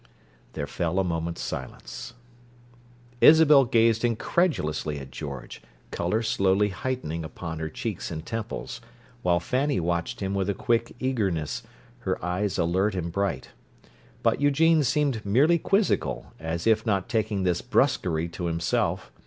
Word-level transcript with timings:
There 0.53 0.65
fell 0.65 0.97
a 0.97 1.03
moment's 1.03 1.43
silence. 1.43 2.15
Isabel 3.21 3.65
gazed 3.65 4.03
incredulously 4.03 4.97
at 4.97 5.11
George, 5.11 5.61
colour 5.91 6.23
slowly 6.23 6.69
heightening 6.69 7.23
upon 7.23 7.59
her 7.59 7.69
cheeks 7.69 8.09
and 8.09 8.25
temples, 8.25 8.81
while 9.21 9.39
Fanny 9.39 9.79
watched 9.79 10.19
him 10.19 10.33
with 10.33 10.49
a 10.49 10.55
quick 10.55 10.95
eagerness, 10.99 11.61
her 11.99 12.17
eyes 12.25 12.57
alert 12.57 12.95
and 12.95 13.11
bright. 13.11 13.51
But 14.23 14.41
Eugene 14.41 14.83
seemed 14.83 15.23
merely 15.23 15.59
quizzical, 15.59 16.33
as 16.39 16.65
if 16.65 16.83
not 16.83 17.07
taking 17.07 17.43
this 17.43 17.61
brusquerie 17.61 18.27
to 18.29 18.45
himself. 18.45 19.11